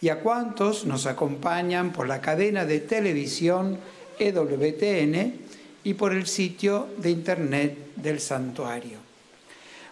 [0.00, 3.78] y a cuantos nos acompañan por la cadena de televisión
[4.18, 5.34] EWTN
[5.84, 8.98] y por el sitio de internet del santuario.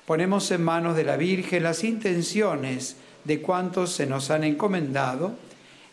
[0.07, 5.35] Ponemos en manos de la Virgen las intenciones de cuantos se nos han encomendado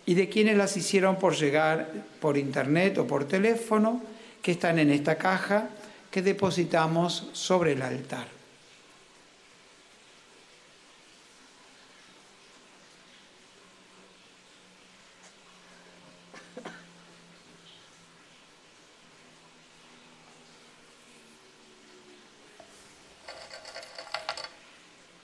[0.05, 4.01] y de quienes las hicieron por llegar por internet o por teléfono,
[4.41, 5.69] que están en esta caja
[6.11, 8.34] que depositamos sobre el altar.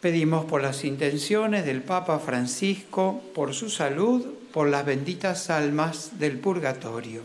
[0.01, 6.39] Pedimos por las intenciones del Papa Francisco, por su salud, por las benditas almas del
[6.39, 7.21] purgatorio.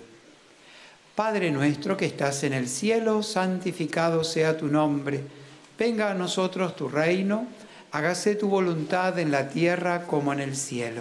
[1.15, 5.23] Padre nuestro que estás en el cielo, santificado sea tu nombre.
[5.79, 7.47] Venga a nosotros tu reino,
[7.93, 11.01] hágase tu voluntad en la tierra como en el cielo.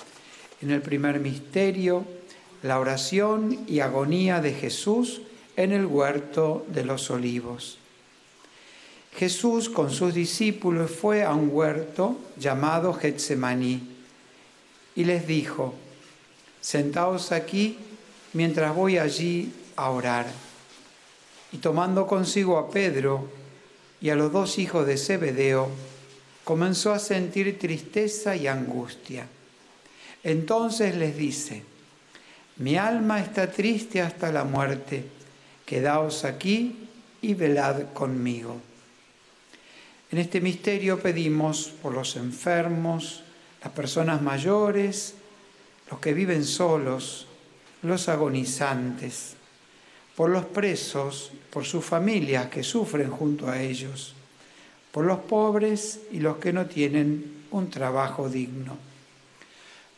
[0.61, 2.05] En el primer misterio,
[2.63, 5.21] la oración y agonía de Jesús
[5.55, 7.77] en el huerto de los olivos.
[9.15, 13.81] Jesús con sus discípulos fue a un huerto llamado Getsemaní
[14.95, 15.73] y les dijo,
[16.61, 17.77] sentaos aquí
[18.33, 20.27] mientras voy allí a orar.
[21.51, 23.27] Y tomando consigo a Pedro
[23.99, 25.69] y a los dos hijos de Zebedeo,
[26.43, 29.27] comenzó a sentir tristeza y angustia.
[30.23, 31.63] Entonces les dice,
[32.57, 35.05] mi alma está triste hasta la muerte,
[35.65, 36.87] quedaos aquí
[37.21, 38.57] y velad conmigo.
[40.11, 43.23] En este misterio pedimos por los enfermos,
[43.63, 45.15] las personas mayores,
[45.89, 47.27] los que viven solos,
[47.81, 49.35] los agonizantes,
[50.15, 54.13] por los presos, por sus familias que sufren junto a ellos,
[54.91, 58.90] por los pobres y los que no tienen un trabajo digno.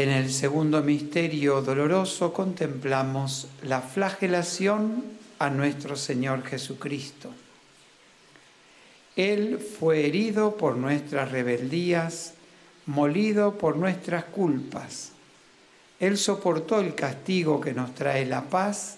[0.00, 5.04] En el segundo misterio doloroso contemplamos la flagelación
[5.38, 7.28] a nuestro Señor Jesucristo.
[9.14, 12.32] Él fue herido por nuestras rebeldías,
[12.86, 15.12] molido por nuestras culpas.
[15.98, 18.96] Él soportó el castigo que nos trae la paz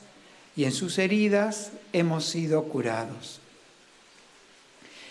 [0.55, 3.41] y en sus heridas hemos sido curados.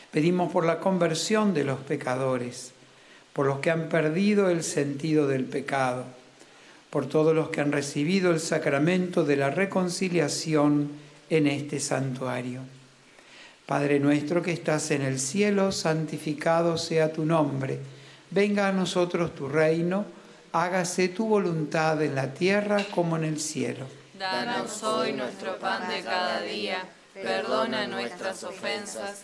[0.10, 2.72] Pedimos por la conversión de los pecadores
[3.34, 6.06] por los que han perdido el sentido del pecado,
[6.90, 10.92] por todos los que han recibido el sacramento de la reconciliación
[11.30, 12.62] en este santuario.
[13.66, 17.80] Padre nuestro que estás en el cielo, santificado sea tu nombre.
[18.30, 20.06] Venga a nosotros tu reino,
[20.52, 23.86] hágase tu voluntad en la tierra como en el cielo.
[24.20, 26.84] Danos hoy nuestro pan de cada día,
[27.14, 29.24] perdona nuestras ofensas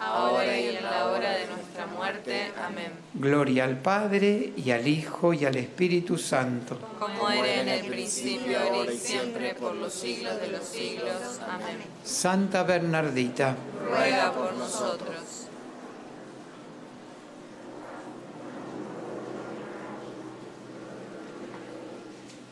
[0.00, 2.50] ahora y en la hora de nuestra muerte.
[2.60, 2.92] Amén.
[3.14, 6.78] Gloria al Padre, y al Hijo, y al Espíritu Santo.
[6.98, 11.40] Como era en el principio, ahora y siempre, por los siglos de los siglos.
[11.48, 11.78] Amén.
[12.02, 13.56] Santa Bernardita,
[13.88, 15.40] Ruega por nosotros.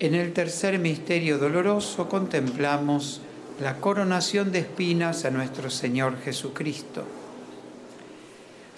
[0.00, 3.21] en el tercer misterio doloroso contemplamos
[3.61, 7.05] la coronación de espinas a nuestro Señor Jesucristo.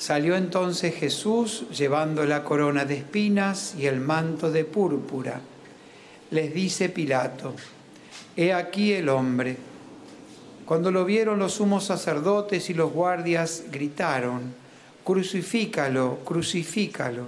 [0.00, 5.42] Salió entonces Jesús llevando la corona de espinas y el manto de púrpura.
[6.30, 7.54] Les dice Pilato,
[8.34, 9.58] He aquí el hombre.
[10.64, 14.54] Cuando lo vieron los sumos sacerdotes y los guardias, gritaron,
[15.04, 17.26] Crucifícalo, crucifícalo.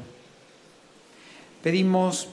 [1.63, 2.31] Pedimos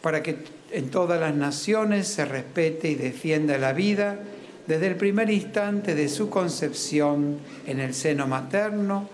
[0.00, 0.38] para que
[0.70, 4.18] en todas las naciones se respete y defienda la vida
[4.66, 7.36] desde el primer instante de su concepción
[7.66, 9.13] en el seno materno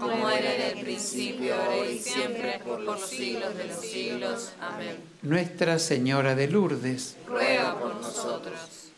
[0.00, 4.52] Como era en el principio, ahora y siempre, por los siglos de los siglos.
[4.58, 4.96] Amén.
[5.22, 8.90] Nuestra Señora de Lourdes, Ruega por nosotros.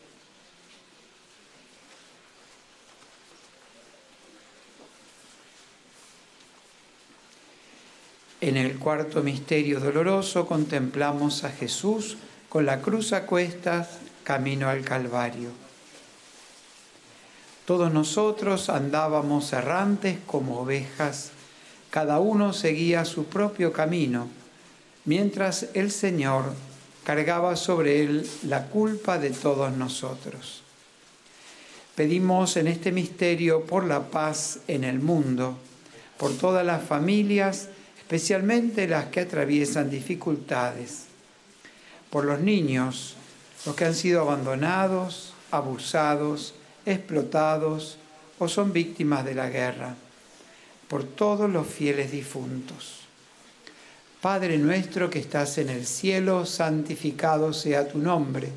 [8.39, 12.17] En el cuarto misterio doloroso contemplamos a Jesús
[12.49, 15.62] con la cruz a cuestas, camino al Calvario.
[17.65, 21.31] Todos nosotros andábamos errantes como ovejas,
[21.89, 24.27] cada uno seguía su propio camino,
[25.05, 26.53] mientras el Señor
[27.03, 30.63] cargaba sobre él la culpa de todos nosotros.
[31.95, 35.57] Pedimos en este misterio por la paz en el mundo,
[36.17, 41.05] por todas las familias, especialmente las que atraviesan dificultades,
[42.09, 43.15] por los niños,
[43.65, 47.97] los que han sido abandonados, abusados, explotados
[48.39, 49.95] o son víctimas de la guerra,
[50.87, 52.99] por todos los fieles difuntos.
[54.21, 58.49] Padre nuestro que estás en el cielo, santificado sea tu nombre.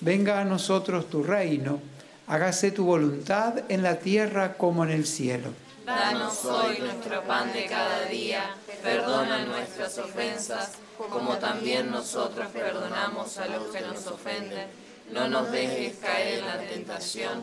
[0.00, 1.80] Venga a nosotros tu reino,
[2.28, 5.48] hágase tu voluntad en la tierra como en el cielo.
[5.84, 13.48] Danos hoy nuestro pan de cada día, perdona nuestras ofensas, como también nosotros perdonamos a
[13.48, 14.68] los que nos ofenden.
[15.12, 17.42] No nos dejes caer en la tentación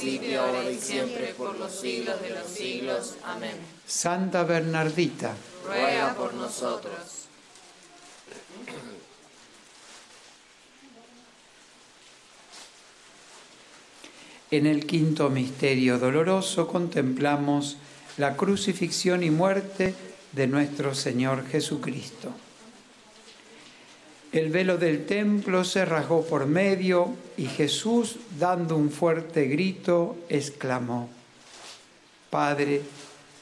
[0.00, 3.14] principio, ahora y siempre, por los siglos de los siglos.
[3.24, 3.52] Amén.
[3.86, 5.34] Santa Bernardita,
[5.66, 7.26] Ruega por nosotros.
[14.50, 17.76] En el quinto misterio doloroso contemplamos
[18.16, 19.94] la crucifixión y muerte
[20.32, 22.32] de nuestro Señor Jesucristo.
[24.32, 31.08] El velo del templo se rasgó por medio y Jesús, dando un fuerte grito, exclamó,
[32.30, 32.82] Padre,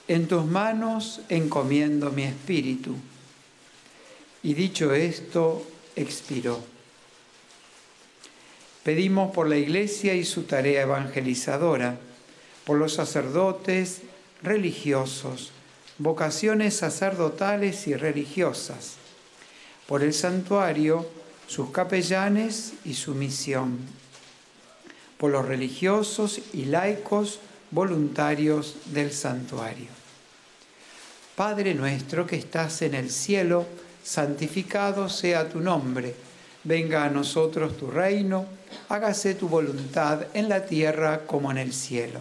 [0.09, 2.95] en tus manos encomiendo mi espíritu.
[4.43, 6.59] Y dicho esto, expiró.
[8.83, 11.99] Pedimos por la Iglesia y su tarea evangelizadora,
[12.65, 14.01] por los sacerdotes,
[14.43, 15.53] religiosos,
[15.99, 18.95] vocaciones sacerdotales y religiosas,
[19.89, 21.09] por el santuario,
[21.47, 23.79] sus capellanes y su misión,
[25.17, 29.89] por los religiosos y laicos voluntarios del santuario.
[31.35, 33.65] Padre nuestro que estás en el cielo,
[34.05, 36.15] santificado sea tu nombre,
[36.65, 38.45] venga a nosotros tu reino,
[38.91, 42.21] hágase tu voluntad en la tierra como en el cielo.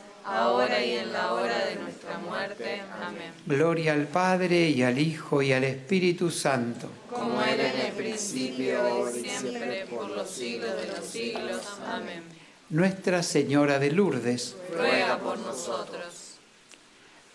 [0.25, 2.81] ahora y en la hora de nuestra muerte.
[3.01, 3.33] Amén.
[3.45, 6.89] Gloria al Padre y al Hijo y al Espíritu Santo.
[7.09, 11.61] Como era en el principio, y siempre, por los siglos de los siglos.
[11.85, 12.23] Amén.
[12.69, 16.37] Nuestra Señora de Lourdes, ruega por nosotros.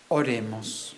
[0.08, 0.96] Oremos.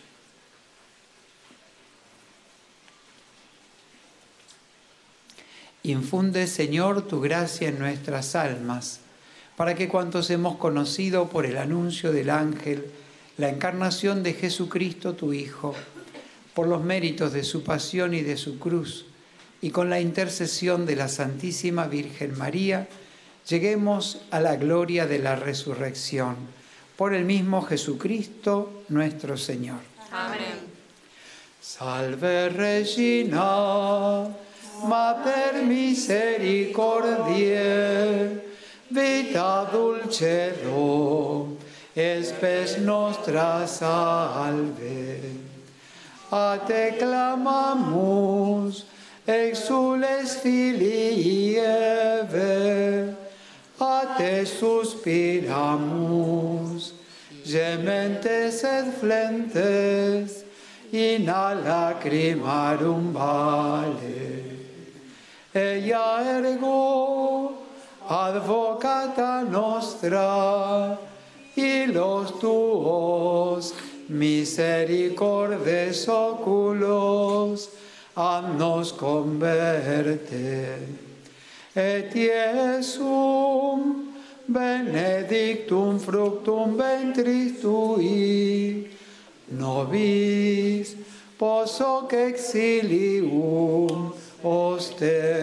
[5.83, 9.01] Infunde, Señor, tu gracia en nuestras almas,
[9.59, 12.93] para que cuantos hemos conocido por el anuncio del ángel
[13.39, 15.75] la encarnación de Jesucristo, tu Hijo,
[16.55, 19.07] por los méritos de su pasión y de su cruz,
[19.61, 22.87] y con la intercesión de la Santísima Virgen María,
[23.49, 26.37] lleguemos a la gloria de la resurrección,
[26.97, 29.81] por el mismo Jesucristo nuestro Señor.
[30.13, 30.79] Amén.
[31.61, 34.29] Salve Regina
[34.85, 38.48] Mater misericordiae,
[38.91, 41.57] vita dulcedo,
[41.95, 45.21] espes nostra salve.
[46.31, 48.85] A te clamamus,
[49.27, 53.17] exules filii Eve,
[53.81, 55.53] a te suspiramus,
[57.45, 60.45] gementes et flentes,
[60.93, 64.43] in a lacrimarum vale.
[65.55, 67.58] Ella ergo,
[68.09, 70.99] advocata nostra,
[71.55, 73.75] y los tuos
[74.09, 77.71] misericordes oculos,
[78.57, 80.79] nos converte.
[81.77, 84.09] Et Iesum
[84.49, 88.91] benedictum fructum ventris tui,
[89.53, 90.97] nobis
[91.39, 95.39] posoc exilium ostende.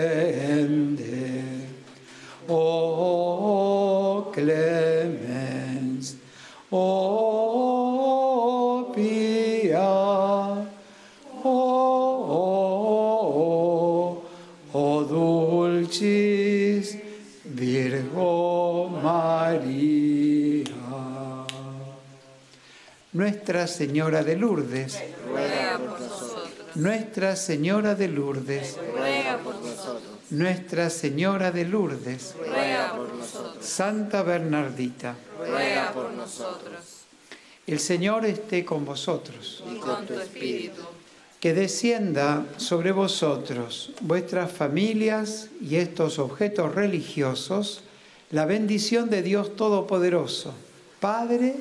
[2.47, 6.17] O clemens,
[6.69, 8.05] o
[8.93, 9.81] pia,
[11.43, 12.23] o,
[14.73, 16.97] o dulcis
[17.43, 20.65] Virgo María.
[23.13, 26.75] Nuestra Señora de Lourdes, ruega por nosotros.
[26.75, 29.04] Nuestra Señora de Lourdes, ruega.
[30.31, 33.65] Nuestra Señora de Lourdes, ruega por nosotros.
[33.65, 36.79] Santa Bernardita, ruega por nosotros.
[37.67, 40.81] el Señor esté con vosotros, Y con tu espíritu.
[41.39, 47.81] que descienda sobre vosotros, vuestras familias y estos objetos religiosos,
[48.31, 50.53] la bendición de Dios Todopoderoso,
[50.99, 51.55] Padre,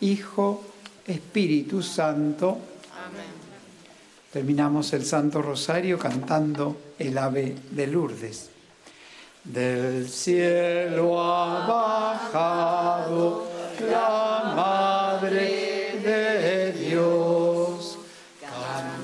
[0.00, 0.62] Hijo,
[1.06, 2.58] Espíritu Santo.
[4.36, 8.50] Terminamos el Santo Rosario cantando el ave de Lourdes.
[9.42, 13.46] Del cielo ha bajado
[13.90, 17.96] la Madre de Dios.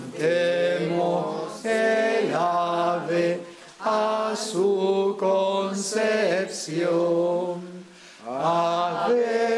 [0.04, 3.40] Cantemos el ave
[3.80, 6.42] a su concepción.
[8.28, 9.51] Ave,